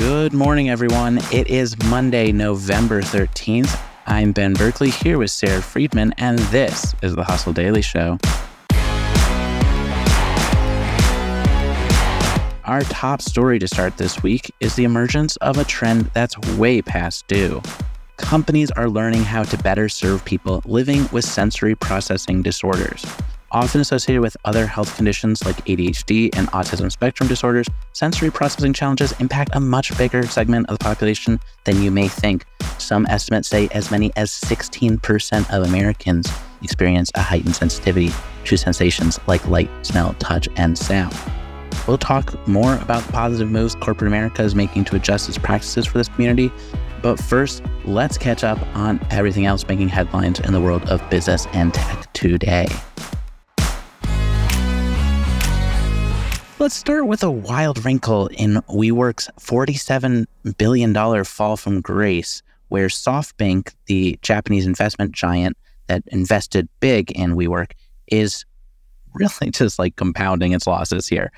Good 0.00 0.32
morning, 0.32 0.70
everyone. 0.70 1.18
It 1.30 1.48
is 1.48 1.76
Monday, 1.84 2.32
November 2.32 3.02
13th. 3.02 3.78
I'm 4.06 4.32
Ben 4.32 4.54
Berkley 4.54 4.88
here 4.88 5.18
with 5.18 5.30
Sara 5.30 5.60
Friedman, 5.60 6.14
and 6.16 6.38
this 6.38 6.94
is 7.02 7.14
the 7.14 7.22
Hustle 7.22 7.52
Daily 7.52 7.82
Show. 7.82 8.18
Our 12.64 12.80
top 12.84 13.20
story 13.20 13.58
to 13.58 13.68
start 13.68 13.98
this 13.98 14.22
week 14.22 14.50
is 14.60 14.74
the 14.74 14.84
emergence 14.84 15.36
of 15.36 15.58
a 15.58 15.64
trend 15.64 16.10
that's 16.14 16.38
way 16.56 16.80
past 16.80 17.28
due. 17.28 17.60
Companies 18.16 18.70
are 18.70 18.88
learning 18.88 19.24
how 19.24 19.42
to 19.42 19.58
better 19.58 19.90
serve 19.90 20.24
people 20.24 20.62
living 20.64 21.10
with 21.12 21.26
sensory 21.26 21.74
processing 21.74 22.40
disorders. 22.40 23.04
Often 23.52 23.80
associated 23.80 24.22
with 24.22 24.36
other 24.44 24.64
health 24.64 24.94
conditions 24.94 25.44
like 25.44 25.56
ADHD 25.64 26.30
and 26.36 26.46
autism 26.52 26.90
spectrum 26.90 27.28
disorders, 27.28 27.66
sensory 27.92 28.30
processing 28.30 28.72
challenges 28.72 29.12
impact 29.18 29.50
a 29.54 29.60
much 29.60 29.96
bigger 29.98 30.24
segment 30.24 30.68
of 30.68 30.78
the 30.78 30.84
population 30.84 31.40
than 31.64 31.82
you 31.82 31.90
may 31.90 32.06
think. 32.06 32.44
Some 32.78 33.06
estimates 33.06 33.48
say 33.48 33.68
as 33.72 33.90
many 33.90 34.12
as 34.14 34.30
16% 34.30 35.50
of 35.50 35.66
Americans 35.66 36.32
experience 36.62 37.10
a 37.16 37.22
heightened 37.22 37.56
sensitivity 37.56 38.12
to 38.44 38.56
sensations 38.56 39.18
like 39.26 39.44
light, 39.48 39.70
smell, 39.84 40.14
touch, 40.20 40.48
and 40.54 40.78
sound. 40.78 41.16
We'll 41.88 41.98
talk 41.98 42.46
more 42.46 42.76
about 42.76 43.02
the 43.02 43.12
positive 43.12 43.50
moves 43.50 43.74
corporate 43.74 44.06
America 44.06 44.44
is 44.44 44.54
making 44.54 44.84
to 44.86 44.96
adjust 44.96 45.28
its 45.28 45.38
practices 45.38 45.86
for 45.86 45.98
this 45.98 46.08
community. 46.08 46.52
But 47.02 47.18
first, 47.18 47.64
let's 47.84 48.16
catch 48.16 48.44
up 48.44 48.60
on 48.76 49.04
everything 49.10 49.46
else 49.46 49.66
making 49.66 49.88
headlines 49.88 50.38
in 50.38 50.52
the 50.52 50.60
world 50.60 50.88
of 50.88 51.02
business 51.10 51.46
and 51.52 51.74
tech 51.74 52.12
today. 52.12 52.68
Let's 56.60 56.74
start 56.74 57.06
with 57.06 57.22
a 57.22 57.30
wild 57.30 57.86
wrinkle 57.86 58.26
in 58.26 58.56
WeWork's 58.68 59.30
$47 59.40 60.26
billion 60.58 61.24
fall 61.24 61.56
from 61.56 61.80
grace, 61.80 62.42
where 62.68 62.88
SoftBank, 62.88 63.72
the 63.86 64.18
Japanese 64.20 64.66
investment 64.66 65.12
giant 65.12 65.56
that 65.86 66.02
invested 66.08 66.68
big 66.80 67.12
in 67.12 67.34
WeWork, 67.34 67.72
is 68.08 68.44
really 69.14 69.50
just 69.52 69.78
like 69.78 69.96
compounding 69.96 70.52
its 70.52 70.66
losses 70.66 71.08
here. 71.08 71.32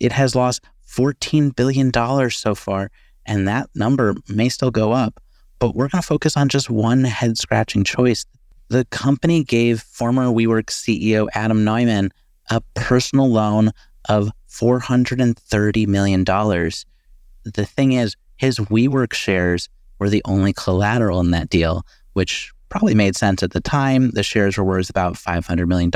It 0.00 0.12
has 0.12 0.34
lost 0.34 0.60
$14 0.86 1.56
billion 1.56 1.90
so 2.30 2.54
far, 2.54 2.90
and 3.24 3.48
that 3.48 3.70
number 3.74 4.16
may 4.28 4.50
still 4.50 4.70
go 4.70 4.92
up. 4.92 5.18
But 5.60 5.76
we're 5.76 5.88
going 5.88 6.02
to 6.02 6.06
focus 6.06 6.36
on 6.36 6.50
just 6.50 6.68
one 6.68 7.04
head 7.04 7.38
scratching 7.38 7.84
choice. 7.84 8.26
The 8.68 8.84
company 8.90 9.44
gave 9.44 9.80
former 9.80 10.26
WeWork 10.26 10.66
CEO 10.66 11.26
Adam 11.32 11.64
Neumann 11.64 12.10
a 12.50 12.60
personal 12.74 13.30
loan 13.30 13.70
of 14.10 14.30
$430 14.48 15.86
million. 15.86 16.24
The 16.24 17.64
thing 17.64 17.92
is, 17.92 18.16
his 18.36 18.58
WeWork 18.58 19.12
shares 19.12 19.68
were 19.98 20.08
the 20.08 20.22
only 20.24 20.52
collateral 20.52 21.20
in 21.20 21.32
that 21.32 21.50
deal, 21.50 21.84
which 22.12 22.52
probably 22.68 22.94
made 22.94 23.16
sense 23.16 23.42
at 23.42 23.50
the 23.50 23.60
time. 23.60 24.10
The 24.10 24.22
shares 24.22 24.56
were 24.56 24.64
worth 24.64 24.90
about 24.90 25.14
$500 25.14 25.66
million, 25.66 25.90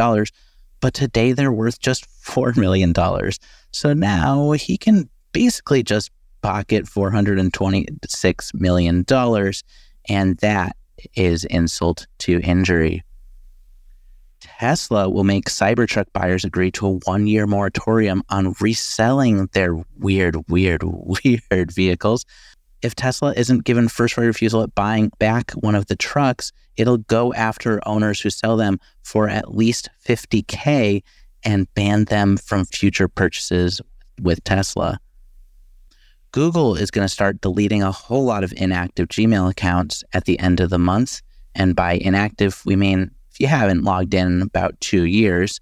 but 0.80 0.94
today 0.94 1.32
they're 1.32 1.52
worth 1.52 1.80
just 1.80 2.06
$4 2.24 2.56
million. 2.56 2.94
So 3.70 3.92
now 3.92 4.52
he 4.52 4.76
can 4.76 5.08
basically 5.32 5.82
just 5.82 6.10
pocket 6.42 6.84
$426 6.84 8.54
million, 8.54 9.04
and 10.08 10.36
that 10.38 10.76
is 11.14 11.44
insult 11.44 12.06
to 12.18 12.40
injury. 12.40 13.02
Tesla 14.58 15.08
will 15.08 15.24
make 15.24 15.46
Cybertruck 15.46 16.06
buyers 16.12 16.44
agree 16.44 16.70
to 16.72 16.86
a 16.86 16.92
one 17.04 17.26
year 17.26 17.46
moratorium 17.46 18.22
on 18.28 18.54
reselling 18.60 19.46
their 19.52 19.76
weird, 19.98 20.36
weird, 20.48 20.82
weird 20.84 21.72
vehicles. 21.72 22.24
If 22.82 22.94
Tesla 22.94 23.32
isn't 23.36 23.64
given 23.64 23.88
first 23.88 24.16
right 24.16 24.24
refusal 24.24 24.62
at 24.62 24.74
buying 24.74 25.10
back 25.18 25.52
one 25.52 25.74
of 25.74 25.86
the 25.86 25.96
trucks, 25.96 26.52
it'll 26.76 26.98
go 26.98 27.32
after 27.34 27.80
owners 27.86 28.20
who 28.20 28.30
sell 28.30 28.56
them 28.56 28.78
for 29.02 29.28
at 29.28 29.54
least 29.54 29.88
50K 30.04 31.02
and 31.44 31.72
ban 31.74 32.04
them 32.04 32.36
from 32.36 32.64
future 32.64 33.08
purchases 33.08 33.80
with 34.20 34.42
Tesla. 34.44 34.98
Google 36.32 36.76
is 36.76 36.90
going 36.90 37.04
to 37.04 37.12
start 37.12 37.40
deleting 37.40 37.82
a 37.82 37.92
whole 37.92 38.24
lot 38.24 38.42
of 38.42 38.52
inactive 38.56 39.08
Gmail 39.08 39.50
accounts 39.50 40.02
at 40.12 40.24
the 40.24 40.38
end 40.38 40.60
of 40.60 40.70
the 40.70 40.78
month. 40.78 41.20
And 41.54 41.76
by 41.76 41.94
inactive, 41.94 42.62
we 42.64 42.74
mean 42.74 43.10
you 43.42 43.48
haven't 43.48 43.82
logged 43.82 44.14
in 44.14 44.28
in 44.28 44.42
about 44.42 44.80
two 44.80 45.02
years, 45.02 45.60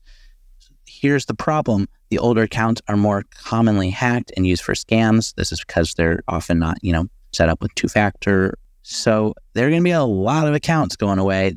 here's 0.87 1.25
the 1.25 1.35
problem. 1.35 1.89
The 2.11 2.19
older 2.19 2.43
accounts 2.43 2.83
are 2.89 2.97
more 2.97 3.25
commonly 3.43 3.89
hacked 3.89 4.33
and 4.37 4.47
used 4.47 4.63
for 4.63 4.75
scams. 4.75 5.35
This 5.37 5.51
is 5.51 5.61
because 5.61 5.95
they're 5.95 6.23
often 6.29 6.59
not, 6.59 6.77
you 6.83 6.93
know, 6.93 7.07
set 7.33 7.49
up 7.49 7.63
with 7.63 7.75
two 7.77 7.89
factor. 7.89 8.59
So 8.83 9.35
there 9.55 9.67
are 9.67 9.71
going 9.71 9.81
to 9.81 9.85
be 9.85 9.93
a 9.93 10.05
lot 10.05 10.47
of 10.47 10.55
accounts 10.55 10.95
going 10.95 11.19
away. 11.19 11.55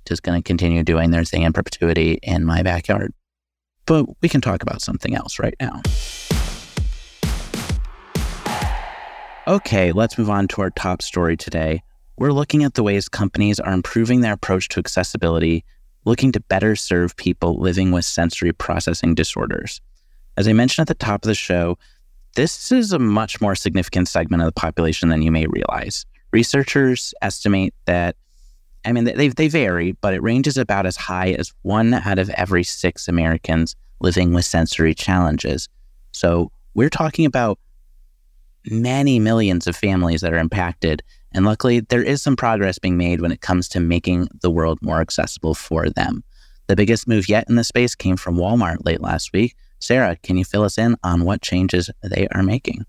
just 0.07 0.23
going 0.23 0.41
to 0.41 0.47
continue 0.47 0.83
doing 0.83 1.11
their 1.11 1.25
thing 1.25 1.43
in 1.43 1.53
perpetuity 1.53 2.19
in 2.23 2.45
my 2.45 2.63
backyard. 2.63 3.13
But 3.87 4.07
we 4.23 4.29
can 4.29 4.41
talk 4.41 4.63
about 4.63 4.83
something 4.83 5.15
else 5.15 5.39
right 5.39 5.55
now. 5.61 5.83
Okay, 9.47 9.93
let's 9.93 10.17
move 10.17 10.31
on 10.31 10.49
to 10.49 10.63
our 10.63 10.71
top 10.71 11.03
story 11.03 11.37
today. 11.37 11.83
We're 12.17 12.33
looking 12.33 12.65
at 12.65 12.75
the 12.75 12.83
ways 12.83 13.09
companies 13.09 13.61
are 13.61 13.73
improving 13.73 14.21
their 14.21 14.33
approach 14.33 14.69
to 14.69 14.81
accessibility 14.81 15.65
looking 16.05 16.33
to 16.33 16.41
better 16.41 16.77
serve 16.77 17.17
people 17.17 17.59
living 17.59 17.91
with 17.91 18.05
sensory 18.05 18.53
processing 18.53 19.15
disorders. 19.15 19.81
As 20.37 20.49
I 20.49 20.53
mentioned 20.53 20.85
at 20.85 20.89
the 20.89 21.05
top 21.05 21.25
of 21.25 21.29
the 21.29 21.35
show, 21.35 21.79
this 22.37 22.73
is 22.73 22.93
a 22.93 22.99
much 22.99 23.41
more 23.41 23.55
significant 23.55 24.09
segment 24.09 24.43
of 24.43 24.47
the 24.47 24.53
population 24.53 25.09
than 25.09 25.23
you 25.23 25.31
may 25.31 25.47
realize. 25.47 26.05
Researchers 26.33 27.15
estimate 27.23 27.75
that, 27.87 28.17
I 28.85 28.93
mean, 28.93 29.05
they, 29.05 29.29
they 29.29 29.49
vary, 29.49 29.93
but 29.93 30.15
it 30.15 30.23
ranges 30.23 30.57
about 30.57 30.87
as 30.87 30.97
high 30.97 31.31
as 31.33 31.53
one 31.63 31.95
out 31.95 32.19
of 32.19 32.31
every 32.31 32.65
six 32.65 33.09
Americans 33.09 33.77
living 34.01 34.33
with 34.33 34.45
sensory 34.45 34.95
challenges. 34.95 35.69
So 36.13 36.51
we're 36.75 36.91
talking 36.91 37.27
about 37.27 37.59
many 38.67 39.19
millions 39.19 39.67
of 39.67 39.77
families 39.77 40.21
that 40.21 40.33
are 40.33 40.39
impacted. 40.39 41.03
And 41.33 41.45
luckily, 41.45 41.81
there 41.81 42.03
is 42.03 42.23
some 42.23 42.37
progress 42.37 42.79
being 42.79 42.97
made 42.97 43.21
when 43.21 43.33
it 43.33 43.41
comes 43.41 43.69
to 43.71 43.81
making 43.81 44.29
the 44.43 44.51
world 44.51 44.79
more 44.83 45.01
accessible 45.01 45.55
for 45.55 45.91
them. 45.91 46.23
The 46.67 46.77
biggest 46.77 47.07
move 47.07 47.29
yet 47.29 47.47
in 47.49 47.57
this 47.57 47.69
space 47.69 47.95
came 47.95 48.17
from 48.17 48.37
Walmart 48.37 48.85
late 48.85 49.01
last 49.01 49.33
week. 49.33 49.55
Sara, 49.81 50.17
can 50.23 50.39
you 50.39 50.45
fill 50.45 50.63
us 50.63 50.79
in 50.79 50.97
on 51.03 51.25
what 51.25 51.43
changes 51.43 51.91
they 52.03 52.27
are 52.33 52.43
making? 52.43 52.87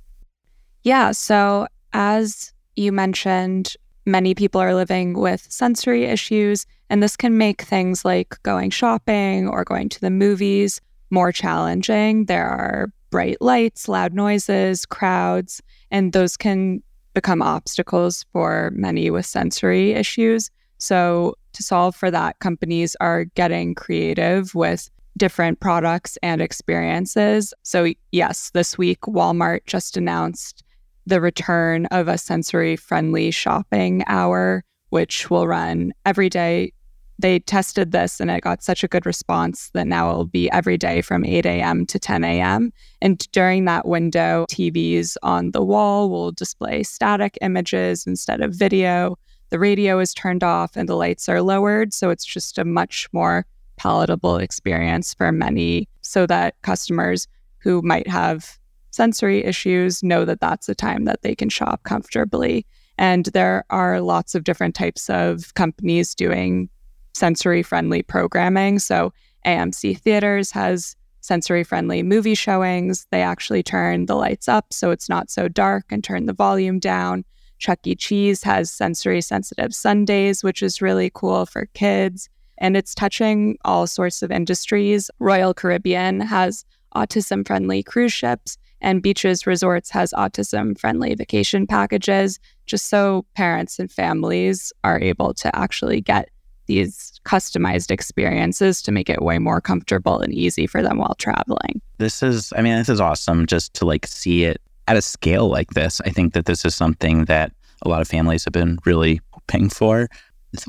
Yeah. 0.83 1.11
So, 1.11 1.67
as 1.91 2.53
you 2.75 2.91
mentioned, 2.91 3.75
many 4.05 4.35
people 4.35 4.61
are 4.61 4.75
living 4.75 5.13
with 5.13 5.45
sensory 5.49 6.05
issues, 6.05 6.65
and 6.89 7.01
this 7.01 7.15
can 7.15 7.37
make 7.37 7.61
things 7.61 8.05
like 8.05 8.41
going 8.43 8.69
shopping 8.69 9.47
or 9.47 9.63
going 9.63 9.89
to 9.89 10.01
the 10.01 10.11
movies 10.11 10.81
more 11.09 11.31
challenging. 11.31 12.25
There 12.25 12.47
are 12.47 12.91
bright 13.09 13.41
lights, 13.41 13.87
loud 13.87 14.13
noises, 14.13 14.85
crowds, 14.85 15.61
and 15.91 16.13
those 16.13 16.35
can 16.35 16.81
become 17.13 17.41
obstacles 17.41 18.25
for 18.33 18.71
many 18.75 19.09
with 19.09 19.25
sensory 19.25 19.93
issues. 19.93 20.51
So, 20.77 21.35
to 21.53 21.63
solve 21.63 21.95
for 21.95 22.11
that, 22.11 22.39
companies 22.39 22.97
are 22.99 23.23
getting 23.23 23.75
creative 23.75 24.53
with 24.53 24.89
different 25.17 25.61
products 25.61 26.17
and 26.21 26.41
experiences. 26.41 27.53
So, 27.63 27.93
yes, 28.11 28.51
this 28.53 28.77
week, 28.77 28.99
Walmart 29.01 29.65
just 29.65 29.95
announced 29.95 30.64
the 31.05 31.21
return 31.21 31.85
of 31.87 32.07
a 32.07 32.17
sensory 32.17 32.75
friendly 32.75 33.31
shopping 33.31 34.03
hour, 34.07 34.63
which 34.89 35.29
will 35.29 35.47
run 35.47 35.93
every 36.05 36.29
day 36.29 36.71
they 37.17 37.39
tested 37.39 37.91
this 37.91 38.19
and 38.19 38.29
it 38.29 38.41
got 38.41 38.63
such 38.63 38.83
a 38.83 38.87
good 38.87 39.05
response 39.05 39.69
that 39.73 39.87
now 39.87 40.09
it'll 40.09 40.25
be 40.25 40.51
every 40.51 40.77
day 40.77 41.01
from 41.01 41.23
8 41.23 41.45
a.m. 41.45 41.85
to 41.85 41.97
10 41.97 42.23
a.m. 42.23 42.71
And 43.01 43.19
during 43.31 43.65
that 43.65 43.87
window, 43.87 44.45
TVs 44.49 45.15
on 45.23 45.51
the 45.51 45.63
wall 45.63 46.09
will 46.09 46.31
display 46.31 46.83
static 46.83 47.37
images 47.41 48.05
instead 48.05 48.41
of 48.41 48.53
video. 48.53 49.17
The 49.49 49.59
radio 49.59 49.99
is 49.99 50.13
turned 50.13 50.43
off 50.43 50.75
and 50.75 50.89
the 50.89 50.95
lights 50.95 51.29
are 51.29 51.41
lowered. 51.41 51.93
So 51.93 52.09
it's 52.09 52.25
just 52.25 52.57
a 52.57 52.65
much 52.65 53.07
more 53.13 53.45
palatable 53.77 54.37
experience 54.37 55.13
for 55.13 55.31
many 55.31 55.87
so 56.01 56.25
that 56.27 56.55
customers 56.63 57.27
who 57.59 57.81
might 57.81 58.07
have 58.07 58.57
sensory 58.95 59.43
issues 59.43 60.01
know 60.01 60.23
that 60.23 60.39
that's 60.39 60.69
a 60.69 60.73
time 60.73 61.03
that 61.03 61.21
they 61.21 61.35
can 61.35 61.49
shop 61.49 61.83
comfortably. 61.83 62.65
And 62.97 63.25
there 63.27 63.65
are 63.69 63.99
lots 63.99 64.35
of 64.35 64.45
different 64.45 64.73
types 64.73 65.09
of 65.09 65.53
companies 65.53 66.15
doing 66.15 66.69
sensory 67.13 67.61
friendly 67.61 68.01
programming. 68.01 68.79
So 68.79 69.11
AMC 69.45 69.99
Theaters 69.99 70.49
has 70.51 70.95
sensory 71.19 71.65
friendly 71.65 72.03
movie 72.03 72.35
showings. 72.35 73.05
They 73.11 73.21
actually 73.21 73.63
turn 73.63 74.05
the 74.05 74.15
lights 74.15 74.47
up 74.47 74.71
so 74.71 74.91
it's 74.91 75.09
not 75.09 75.29
so 75.29 75.49
dark 75.49 75.85
and 75.89 76.01
turn 76.01 76.25
the 76.25 76.33
volume 76.33 76.79
down. 76.79 77.25
Chuck 77.57 77.79
E. 77.85 77.95
Cheese 77.95 78.43
has 78.43 78.71
sensory 78.71 79.21
sensitive 79.21 79.75
Sundays, 79.75 80.41
which 80.41 80.63
is 80.63 80.81
really 80.81 81.11
cool 81.13 81.45
for 81.45 81.67
kids. 81.73 82.29
And 82.59 82.77
it's 82.77 82.95
touching 82.95 83.57
all 83.65 83.87
sorts 83.87 84.21
of 84.21 84.31
industries. 84.31 85.11
Royal 85.19 85.53
Caribbean 85.53 86.21
has 86.21 86.63
autism 86.95 87.45
friendly 87.45 87.83
cruise 87.83 88.13
ships, 88.13 88.57
and 88.81 89.01
Beaches 89.01 89.47
Resorts 89.47 89.89
has 89.91 90.13
autism 90.13 90.77
friendly 90.77 91.15
vacation 91.15 91.67
packages, 91.67 92.39
just 92.65 92.87
so 92.87 93.25
parents 93.35 93.79
and 93.79 93.91
families 93.91 94.71
are 94.83 94.99
able 94.99 95.33
to 95.35 95.55
actually 95.55 96.01
get 96.01 96.29
these 96.67 97.19
customized 97.25 97.91
experiences 97.91 98.81
to 98.81 98.91
make 98.91 99.09
it 99.09 99.21
way 99.21 99.37
more 99.37 99.61
comfortable 99.61 100.19
and 100.19 100.33
easy 100.33 100.67
for 100.67 100.81
them 100.81 100.97
while 100.97 101.15
traveling. 101.15 101.81
This 101.97 102.23
is, 102.23 102.51
I 102.55 102.61
mean, 102.61 102.77
this 102.77 102.89
is 102.89 102.99
awesome 102.99 103.45
just 103.45 103.73
to 103.75 103.85
like 103.85 104.05
see 104.07 104.45
it 104.45 104.61
at 104.87 104.97
a 104.97 105.01
scale 105.01 105.47
like 105.47 105.71
this. 105.71 106.01
I 106.01 106.09
think 106.09 106.33
that 106.33 106.45
this 106.45 106.65
is 106.65 106.75
something 106.75 107.25
that 107.25 107.51
a 107.83 107.89
lot 107.89 108.01
of 108.01 108.07
families 108.07 108.43
have 108.45 108.53
been 108.53 108.79
really 108.85 109.21
paying 109.47 109.69
for. 109.69 110.09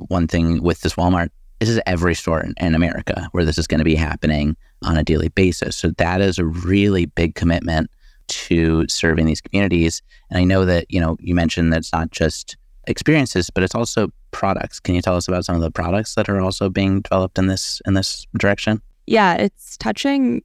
One 0.09 0.27
thing 0.27 0.63
with 0.63 0.81
this 0.81 0.95
Walmart, 0.95 1.31
this 1.61 1.69
is 1.69 1.81
every 1.87 2.15
store 2.15 2.41
in, 2.41 2.55
in 2.59 2.75
America 2.75 3.29
where 3.33 3.45
this 3.45 3.57
is 3.59 3.67
going 3.67 3.79
to 3.79 3.85
be 3.85 3.95
happening 3.95 4.57
on 4.83 4.97
a 4.97 5.05
daily 5.05 5.29
basis. 5.29 5.77
So 5.77 5.91
that 5.93 6.21
is 6.21 6.39
a 6.39 6.45
really 6.45 7.07
big 7.07 7.35
commitment 7.35 7.91
to 8.29 8.87
serving 8.89 9.27
these 9.27 9.41
communities. 9.41 10.03
And 10.31 10.39
I 10.39 10.45
know 10.45 10.65
that, 10.65 10.87
you 10.91 11.01
know, 11.01 11.17
you 11.21 11.35
mentioned 11.35 11.73
that 11.73 11.79
it's 11.79 11.93
not 11.93 12.11
just 12.11 12.57
experiences, 12.87 13.51
but 13.51 13.63
it's 13.63 13.75
also 13.75 14.09
products. 14.31 14.81
Can 14.81 14.95
you 14.95 15.03
tell 15.03 15.17
us 15.17 15.29
about 15.29 15.45
some 15.45 15.57
of 15.57 15.63
the 15.63 15.71
products 15.71 16.15
that 16.15 16.29
are 16.29 16.41
also 16.41 16.69
being 16.69 17.01
developed 17.01 17.39
in 17.39 17.47
this 17.47 17.81
in 17.87 17.95
this 17.95 18.27
direction? 18.37 18.81
Yeah, 19.07 19.35
it's 19.35 19.77
touching 19.77 20.43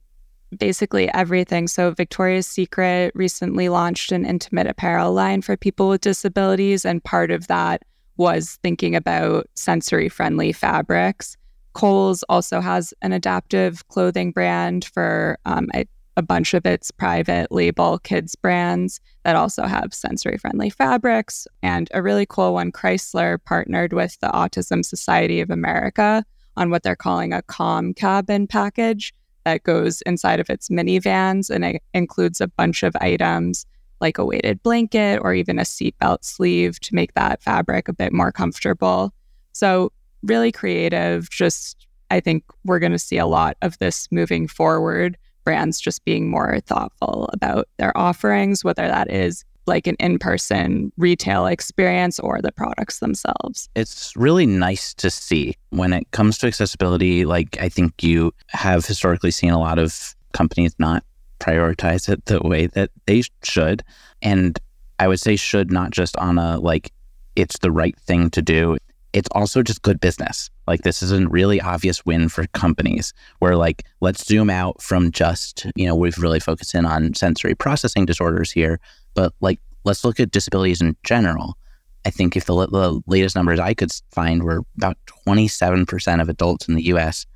basically 0.58 1.12
everything. 1.14 1.66
So 1.66 1.90
Victoria's 1.92 2.46
Secret 2.46 3.12
recently 3.14 3.68
launched 3.68 4.12
an 4.12 4.24
intimate 4.24 4.66
apparel 4.66 5.12
line 5.12 5.42
for 5.42 5.56
people 5.56 5.88
with 5.88 6.02
disabilities 6.02 6.84
and 6.84 7.02
part 7.02 7.30
of 7.30 7.46
that 7.48 7.82
was 8.16 8.58
thinking 8.62 8.94
about 8.94 9.48
sensory 9.54 10.08
friendly 10.08 10.52
fabrics. 10.52 11.36
Kohl's 11.72 12.22
also 12.24 12.60
has 12.60 12.92
an 13.00 13.12
adaptive 13.12 13.86
clothing 13.88 14.30
brand 14.30 14.84
for 14.84 15.38
um, 15.46 15.68
I 15.72 15.86
a 16.16 16.22
bunch 16.22 16.54
of 16.54 16.66
its 16.66 16.90
private 16.90 17.50
label 17.50 17.98
kids 17.98 18.34
brands 18.34 19.00
that 19.24 19.36
also 19.36 19.64
have 19.64 19.94
sensory 19.94 20.36
friendly 20.36 20.70
fabrics. 20.70 21.46
And 21.62 21.88
a 21.94 22.02
really 22.02 22.26
cool 22.26 22.54
one, 22.54 22.72
Chrysler 22.72 23.38
partnered 23.44 23.92
with 23.92 24.18
the 24.20 24.28
Autism 24.28 24.84
Society 24.84 25.40
of 25.40 25.50
America 25.50 26.24
on 26.56 26.70
what 26.70 26.82
they're 26.82 26.96
calling 26.96 27.32
a 27.32 27.42
calm 27.42 27.94
cabin 27.94 28.46
package 28.46 29.14
that 29.44 29.62
goes 29.62 30.02
inside 30.02 30.38
of 30.38 30.50
its 30.50 30.68
minivans 30.68 31.50
and 31.50 31.64
it 31.64 31.82
includes 31.94 32.40
a 32.40 32.48
bunch 32.48 32.82
of 32.82 32.94
items 33.00 33.66
like 34.00 34.18
a 34.18 34.24
weighted 34.24 34.62
blanket 34.62 35.20
or 35.22 35.32
even 35.32 35.58
a 35.58 35.62
seatbelt 35.62 36.24
sleeve 36.24 36.78
to 36.80 36.94
make 36.94 37.14
that 37.14 37.42
fabric 37.42 37.88
a 37.88 37.92
bit 37.92 38.12
more 38.12 38.32
comfortable. 38.32 39.12
So, 39.52 39.92
really 40.22 40.52
creative. 40.52 41.30
Just, 41.30 41.86
I 42.10 42.20
think 42.20 42.44
we're 42.64 42.78
going 42.78 42.92
to 42.92 42.98
see 42.98 43.18
a 43.18 43.26
lot 43.26 43.56
of 43.62 43.78
this 43.78 44.08
moving 44.10 44.46
forward 44.46 45.16
brands 45.44 45.80
just 45.80 46.04
being 46.04 46.30
more 46.30 46.60
thoughtful 46.66 47.28
about 47.32 47.68
their 47.78 47.96
offerings, 47.96 48.64
whether 48.64 48.86
that 48.86 49.10
is 49.10 49.44
like 49.66 49.86
an 49.86 49.96
in 50.00 50.18
person 50.18 50.92
retail 50.96 51.46
experience 51.46 52.18
or 52.18 52.40
the 52.40 52.52
products 52.52 52.98
themselves. 52.98 53.68
It's 53.76 54.14
really 54.16 54.46
nice 54.46 54.92
to 54.94 55.10
see 55.10 55.54
when 55.70 55.92
it 55.92 56.10
comes 56.10 56.38
to 56.38 56.46
accessibility. 56.48 57.24
Like, 57.24 57.58
I 57.60 57.68
think 57.68 58.02
you 58.02 58.32
have 58.48 58.84
historically 58.84 59.30
seen 59.30 59.52
a 59.52 59.60
lot 59.60 59.78
of 59.78 60.14
companies 60.32 60.74
not 60.78 61.04
prioritize 61.38 62.08
it 62.08 62.24
the 62.26 62.40
way 62.40 62.66
that 62.68 62.90
they 63.06 63.22
should. 63.42 63.82
And 64.20 64.58
I 64.98 65.08
would 65.08 65.20
say, 65.20 65.36
should 65.36 65.70
not 65.70 65.90
just 65.90 66.16
on 66.16 66.38
a 66.38 66.58
like, 66.58 66.92
it's 67.34 67.58
the 67.58 67.70
right 67.70 67.98
thing 68.00 68.30
to 68.30 68.42
do 68.42 68.76
it's 69.12 69.28
also 69.32 69.62
just 69.62 69.82
good 69.82 70.00
business. 70.00 70.50
Like 70.66 70.82
this 70.82 71.02
is 71.02 71.12
a 71.12 71.26
really 71.28 71.60
obvious 71.60 72.04
win 72.06 72.28
for 72.28 72.46
companies 72.48 73.12
where 73.40 73.56
like 73.56 73.84
let's 74.00 74.26
zoom 74.26 74.48
out 74.48 74.80
from 74.80 75.10
just, 75.10 75.66
you 75.76 75.86
know, 75.86 75.94
we've 75.94 76.18
really 76.18 76.40
focused 76.40 76.74
in 76.74 76.86
on 76.86 77.14
sensory 77.14 77.54
processing 77.54 78.06
disorders 78.06 78.50
here, 78.50 78.80
but 79.14 79.34
like 79.40 79.60
let's 79.84 80.04
look 80.04 80.20
at 80.20 80.30
disabilities 80.30 80.80
in 80.80 80.96
general. 81.04 81.56
I 82.04 82.10
think 82.10 82.36
if 82.36 82.46
the, 82.46 82.54
the 82.66 83.02
latest 83.06 83.36
numbers 83.36 83.60
I 83.60 83.74
could 83.74 83.92
find 84.10 84.42
were 84.42 84.62
about 84.76 84.96
27% 85.26 86.20
of 86.20 86.28
adults 86.28 86.68
in 86.68 86.74
the 86.74 86.84
US 86.84 87.26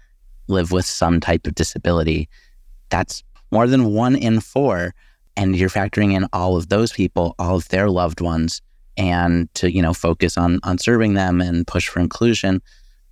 live 0.49 0.73
with 0.73 0.87
some 0.87 1.21
type 1.21 1.47
of 1.47 1.54
disability. 1.54 2.28
That's 2.88 3.23
more 3.50 3.66
than 3.66 3.92
one 3.92 4.16
in 4.16 4.40
four. 4.40 4.95
And 5.37 5.54
you're 5.54 5.68
factoring 5.68 6.14
in 6.14 6.26
all 6.33 6.56
of 6.56 6.68
those 6.68 6.92
people, 6.92 7.35
all 7.38 7.56
of 7.56 7.68
their 7.68 7.90
loved 7.90 8.21
ones 8.21 8.62
and 8.96 9.52
to 9.54 9.72
you 9.72 9.82
know 9.82 9.94
focus 9.94 10.36
on 10.36 10.60
on 10.62 10.78
serving 10.78 11.14
them 11.14 11.40
and 11.40 11.66
push 11.66 11.88
for 11.88 12.00
inclusion 12.00 12.62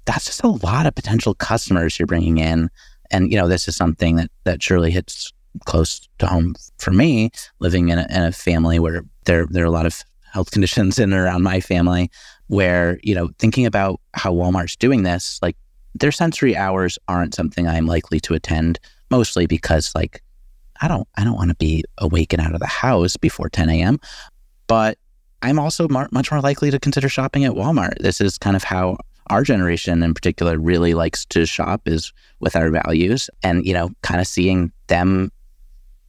that's 0.04 0.26
just 0.26 0.42
a 0.42 0.48
lot 0.48 0.86
of 0.86 0.94
potential 0.94 1.34
customers 1.34 1.98
you're 1.98 2.06
bringing 2.06 2.38
in. 2.38 2.70
And 3.10 3.30
you 3.30 3.38
know 3.38 3.48
this 3.48 3.68
is 3.68 3.76
something 3.76 4.16
that 4.16 4.30
that 4.44 4.62
surely 4.62 4.90
hits 4.90 5.32
close 5.66 6.08
to 6.18 6.26
home 6.26 6.54
for 6.78 6.90
me 6.90 7.30
living 7.60 7.88
in 7.88 7.98
a, 7.98 8.06
in 8.10 8.22
a 8.22 8.32
family 8.32 8.78
where 8.78 9.02
there 9.24 9.46
there 9.46 9.62
are 9.62 9.66
a 9.66 9.70
lot 9.70 9.86
of 9.86 10.02
health 10.32 10.50
conditions 10.52 10.98
in 10.98 11.12
and 11.12 11.20
around 11.20 11.42
my 11.42 11.60
family 11.60 12.10
where 12.48 12.98
you 13.02 13.14
know 13.14 13.30
thinking 13.38 13.64
about 13.64 14.00
how 14.14 14.32
walmart's 14.32 14.74
doing 14.74 15.04
this 15.04 15.38
like 15.42 15.56
their 15.94 16.10
sensory 16.10 16.56
hours 16.56 16.98
aren't 17.06 17.34
something 17.34 17.68
i'm 17.68 17.86
likely 17.86 18.18
to 18.18 18.34
attend 18.34 18.80
mostly 19.12 19.46
because 19.46 19.94
like 19.94 20.22
i 20.80 20.88
don't 20.88 21.06
i 21.16 21.22
don't 21.22 21.36
want 21.36 21.50
to 21.50 21.56
be 21.56 21.84
awake 21.98 22.32
and 22.32 22.42
out 22.42 22.52
of 22.52 22.60
the 22.60 22.66
house 22.66 23.16
before 23.16 23.48
10 23.48 23.70
a.m 23.70 24.00
but 24.66 24.98
I'm 25.44 25.58
also 25.58 25.86
mar- 25.88 26.08
much 26.10 26.30
more 26.30 26.40
likely 26.40 26.70
to 26.70 26.80
consider 26.80 27.06
shopping 27.06 27.44
at 27.44 27.52
Walmart. 27.52 27.98
This 27.98 28.18
is 28.18 28.38
kind 28.38 28.56
of 28.56 28.64
how 28.64 28.96
our 29.28 29.42
generation 29.42 30.02
in 30.02 30.14
particular 30.14 30.58
really 30.58 30.94
likes 30.94 31.26
to 31.26 31.44
shop 31.44 31.82
is 31.86 32.14
with 32.40 32.56
our 32.56 32.70
values 32.70 33.28
and, 33.42 33.64
you 33.66 33.74
know, 33.74 33.90
kind 34.02 34.22
of 34.22 34.26
seeing 34.26 34.72
them 34.86 35.30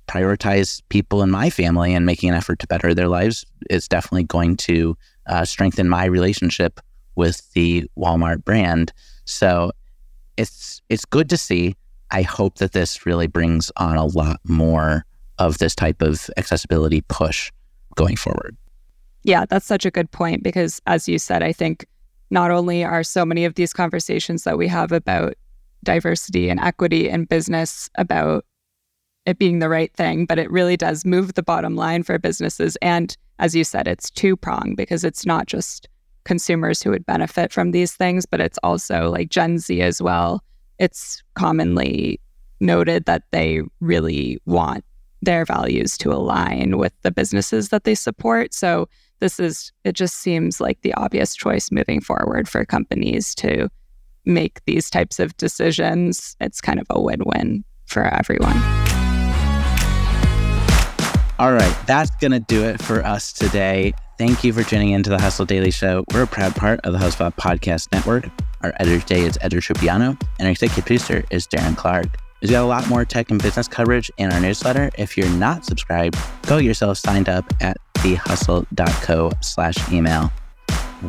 prioritize 0.07 0.81
people 0.87 1.21
in 1.21 1.31
my 1.31 1.49
family 1.49 1.93
and 1.93 2.05
making 2.05 2.29
an 2.29 2.35
effort 2.35 2.59
to 2.59 2.67
better 2.67 2.93
their 2.93 3.09
lives 3.09 3.45
is 3.69 3.89
definitely 3.89 4.23
going 4.23 4.55
to 4.55 4.95
uh, 5.27 5.43
strengthen 5.43 5.89
my 5.89 6.05
relationship 6.05 6.79
with 7.15 7.51
the 7.53 7.89
Walmart 7.97 8.45
brand. 8.45 8.93
So 9.25 9.71
it's 10.37 10.81
it's 10.87 11.03
good 11.03 11.29
to 11.29 11.37
see. 11.37 11.75
I 12.11 12.21
hope 12.21 12.59
that 12.59 12.71
this 12.71 13.05
really 13.05 13.27
brings 13.27 13.69
on 13.75 13.97
a 13.97 14.05
lot 14.05 14.39
more 14.45 15.05
of 15.39 15.57
this 15.57 15.75
type 15.75 16.01
of 16.01 16.29
accessibility 16.37 17.01
push 17.01 17.51
going 17.95 18.15
forward. 18.15 18.55
Yeah, 19.25 19.45
that's 19.49 19.65
such 19.65 19.87
a 19.87 19.91
good 19.91 20.11
point 20.11 20.43
because 20.43 20.79
as 20.85 21.09
you 21.09 21.17
said, 21.17 21.41
I 21.41 21.51
think 21.51 21.87
not 22.29 22.51
only 22.51 22.83
are 22.83 23.03
so 23.03 23.25
many 23.25 23.43
of 23.43 23.55
these 23.55 23.73
conversations 23.73 24.43
that 24.43 24.55
we 24.55 24.67
have 24.67 24.91
about 24.91 25.33
diversity 25.83 26.47
and 26.47 26.59
equity 26.59 27.09
in 27.09 27.25
business 27.25 27.89
about 27.95 28.45
it 29.25 29.39
being 29.39 29.57
the 29.57 29.69
right 29.69 29.91
thing, 29.93 30.27
but 30.27 30.37
it 30.37 30.51
really 30.51 30.77
does 30.77 31.05
move 31.05 31.33
the 31.33 31.41
bottom 31.41 31.75
line 31.75 32.03
for 32.03 32.19
businesses. 32.19 32.75
And 32.83 33.17
as 33.39 33.55
you 33.55 33.63
said, 33.63 33.87
it's 33.87 34.11
two 34.11 34.37
prong 34.37 34.75
because 34.75 35.03
it's 35.03 35.25
not 35.25 35.47
just 35.47 35.89
consumers 36.23 36.83
who 36.83 36.91
would 36.91 37.05
benefit 37.07 37.51
from 37.51 37.71
these 37.71 37.93
things, 37.93 38.27
but 38.27 38.39
it's 38.39 38.59
also 38.61 39.09
like 39.09 39.29
Gen 39.31 39.57
Z 39.57 39.81
as 39.81 40.03
well. 40.03 40.43
It's 40.77 41.23
commonly 41.33 42.19
noted 42.59 43.05
that 43.05 43.23
they 43.31 43.61
really 43.79 44.37
want 44.45 44.85
their 45.23 45.45
values 45.45 45.97
to 45.97 46.13
align 46.13 46.77
with 46.77 46.93
the 47.01 47.11
businesses 47.11 47.69
that 47.69 47.85
they 47.85 47.95
support. 47.95 48.53
So 48.53 48.87
this 49.19 49.39
is, 49.39 49.71
it 49.83 49.93
just 49.93 50.15
seems 50.15 50.59
like 50.59 50.81
the 50.81 50.93
obvious 50.95 51.35
choice 51.35 51.71
moving 51.71 52.01
forward 52.01 52.47
for 52.49 52.65
companies 52.65 53.33
to 53.35 53.69
make 54.25 54.63
these 54.65 54.89
types 54.89 55.19
of 55.19 55.35
decisions. 55.37 56.35
It's 56.39 56.61
kind 56.61 56.79
of 56.79 56.87
a 56.89 57.01
win 57.01 57.21
win 57.25 57.63
for 57.85 58.03
everyone. 58.03 58.57
All 61.37 61.51
right, 61.51 61.75
that's 61.85 62.11
going 62.17 62.31
to 62.31 62.39
do 62.39 62.63
it 62.63 62.81
for 62.81 63.05
us 63.05 63.33
today. 63.33 63.93
Thank 64.17 64.45
you 64.45 64.53
for 64.53 64.63
tuning 64.63 64.91
in 64.91 65.03
to 65.03 65.09
the 65.09 65.19
Hustle 65.19 65.45
Daily 65.45 65.71
Show. 65.71 66.05
We're 66.13 66.23
a 66.23 66.27
proud 66.27 66.55
part 66.55 66.79
of 66.85 66.93
the 66.93 66.99
HubSpot 66.99 67.35
Podcast 67.35 67.91
Network. 67.91 68.29
Our 68.61 68.73
editor 68.79 69.01
today 69.01 69.21
is 69.21 69.37
Edward 69.41 69.63
Trupiano, 69.63 70.19
and 70.39 70.47
our 70.47 70.51
executive 70.51 70.85
producer 70.85 71.25
is 71.31 71.45
Darren 71.45 71.75
Clarke. 71.75 72.17
We've 72.41 72.51
got 72.51 72.63
a 72.63 72.67
lot 72.67 72.87
more 72.87 73.03
tech 73.03 73.31
and 73.31 73.41
business 73.41 73.67
coverage 73.67 74.09
in 74.17 74.31
our 74.31 74.39
newsletter. 74.39 74.91
If 74.97 75.17
you're 75.17 75.29
not 75.29 75.65
subscribed, 75.65 76.17
go 76.43 76.57
yourself 76.57 76.97
signed 76.99 77.27
up 77.27 77.45
at 77.59 77.77
thehustle.co 78.05 79.31
slash 79.41 79.91
email. 79.91 80.31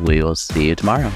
We 0.03 0.23
will 0.23 0.35
see 0.35 0.67
you 0.67 0.75
tomorrow. 0.75 1.11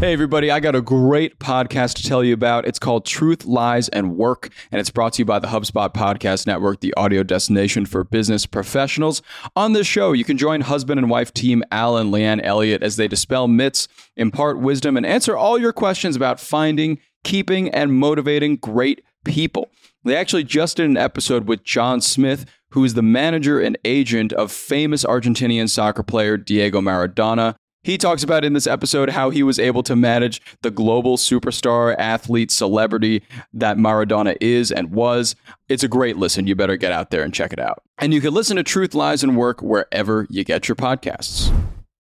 Hey, 0.00 0.12
everybody, 0.12 0.50
I 0.50 0.60
got 0.60 0.74
a 0.74 0.82
great 0.82 1.38
podcast 1.38 1.94
to 1.94 2.02
tell 2.02 2.22
you 2.22 2.34
about. 2.34 2.66
It's 2.66 2.78
called 2.78 3.06
Truth, 3.06 3.46
Lies, 3.46 3.88
and 3.88 4.18
Work, 4.18 4.50
and 4.70 4.78
it's 4.78 4.90
brought 4.90 5.14
to 5.14 5.22
you 5.22 5.24
by 5.24 5.38
the 5.38 5.46
HubSpot 5.46 5.94
Podcast 5.94 6.46
Network, 6.46 6.80
the 6.80 6.92
audio 6.94 7.22
destination 7.22 7.86
for 7.86 8.04
business 8.04 8.44
professionals. 8.44 9.22
On 9.56 9.72
this 9.72 9.86
show, 9.86 10.12
you 10.12 10.24
can 10.24 10.36
join 10.36 10.60
husband 10.60 10.98
and 10.98 11.08
wife 11.08 11.32
team 11.32 11.64
Al 11.72 11.96
and 11.96 12.12
Leanne 12.12 12.44
Elliott 12.44 12.82
as 12.82 12.96
they 12.96 13.08
dispel 13.08 13.48
myths, 13.48 13.88
impart 14.14 14.58
wisdom, 14.58 14.98
and 14.98 15.06
answer 15.06 15.34
all 15.34 15.56
your 15.56 15.72
questions 15.72 16.16
about 16.16 16.38
finding, 16.38 16.98
keeping, 17.24 17.68
and 17.70 17.94
motivating 17.94 18.56
great 18.56 19.02
people. 19.24 19.70
They 20.04 20.16
actually 20.16 20.44
just 20.44 20.76
did 20.76 20.86
an 20.86 20.96
episode 20.96 21.48
with 21.48 21.64
John 21.64 22.00
Smith, 22.00 22.44
who 22.70 22.84
is 22.84 22.94
the 22.94 23.02
manager 23.02 23.60
and 23.60 23.78
agent 23.84 24.32
of 24.34 24.52
famous 24.52 25.04
Argentinian 25.04 25.68
soccer 25.68 26.02
player 26.02 26.36
Diego 26.36 26.80
Maradona. 26.80 27.56
He 27.82 27.98
talks 27.98 28.22
about 28.22 28.44
in 28.44 28.54
this 28.54 28.66
episode 28.66 29.10
how 29.10 29.28
he 29.28 29.42
was 29.42 29.58
able 29.58 29.82
to 29.82 29.94
manage 29.94 30.40
the 30.62 30.70
global 30.70 31.18
superstar, 31.18 31.94
athlete, 31.98 32.50
celebrity 32.50 33.22
that 33.52 33.76
Maradona 33.76 34.36
is 34.40 34.72
and 34.72 34.90
was. 34.90 35.36
It's 35.68 35.84
a 35.84 35.88
great 35.88 36.16
listen. 36.16 36.46
You 36.46 36.54
better 36.54 36.78
get 36.78 36.92
out 36.92 37.10
there 37.10 37.22
and 37.22 37.32
check 37.32 37.52
it 37.52 37.58
out. 37.58 37.82
And 37.98 38.14
you 38.14 38.22
can 38.22 38.32
listen 38.32 38.56
to 38.56 38.62
Truth, 38.62 38.94
Lies, 38.94 39.22
and 39.22 39.36
Work 39.36 39.60
wherever 39.60 40.26
you 40.30 40.44
get 40.44 40.66
your 40.66 40.76
podcasts. 40.76 41.52